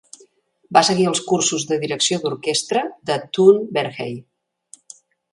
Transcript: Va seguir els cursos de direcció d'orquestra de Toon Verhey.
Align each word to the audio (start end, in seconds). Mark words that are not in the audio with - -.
Va 0.77 0.81
seguir 0.85 1.03
els 1.09 1.19
cursos 1.31 1.65
de 1.71 1.77
direcció 1.83 2.17
d'orquestra 2.23 2.81
de 3.09 3.17
Toon 3.39 3.61
Verhey. 3.77 4.17